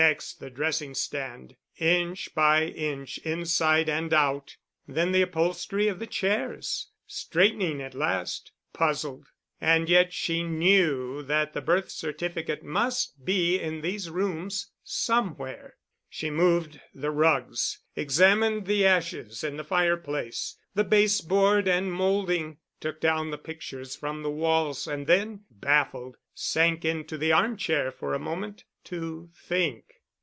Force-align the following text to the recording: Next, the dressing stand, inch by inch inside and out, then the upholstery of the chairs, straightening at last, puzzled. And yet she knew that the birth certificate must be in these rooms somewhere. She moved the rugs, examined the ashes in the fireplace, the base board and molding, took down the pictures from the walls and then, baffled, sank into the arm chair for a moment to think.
Next, 0.01 0.39
the 0.39 0.49
dressing 0.49 0.95
stand, 0.95 1.55
inch 1.77 2.33
by 2.33 2.63
inch 2.65 3.19
inside 3.19 3.87
and 3.87 4.11
out, 4.11 4.57
then 4.87 5.11
the 5.11 5.21
upholstery 5.21 5.87
of 5.89 5.99
the 5.99 6.07
chairs, 6.07 6.87
straightening 7.05 7.83
at 7.83 7.93
last, 7.93 8.51
puzzled. 8.73 9.27
And 9.61 9.87
yet 9.87 10.11
she 10.11 10.41
knew 10.41 11.21
that 11.21 11.53
the 11.53 11.61
birth 11.61 11.91
certificate 11.91 12.63
must 12.63 13.23
be 13.23 13.59
in 13.59 13.81
these 13.81 14.09
rooms 14.09 14.71
somewhere. 14.83 15.77
She 16.09 16.31
moved 16.31 16.79
the 16.95 17.11
rugs, 17.11 17.77
examined 17.95 18.65
the 18.65 18.83
ashes 18.87 19.43
in 19.43 19.55
the 19.55 19.63
fireplace, 19.63 20.57
the 20.73 20.83
base 20.83 21.21
board 21.21 21.67
and 21.67 21.91
molding, 21.93 22.57
took 22.79 22.99
down 23.01 23.29
the 23.29 23.37
pictures 23.37 23.95
from 23.95 24.23
the 24.23 24.31
walls 24.31 24.87
and 24.87 25.05
then, 25.05 25.43
baffled, 25.51 26.17
sank 26.33 26.83
into 26.83 27.19
the 27.19 27.31
arm 27.31 27.55
chair 27.55 27.91
for 27.91 28.15
a 28.15 28.19
moment 28.19 28.63
to 28.83 29.29
think. 29.35 29.83